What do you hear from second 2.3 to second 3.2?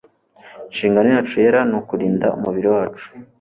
umubiri wacu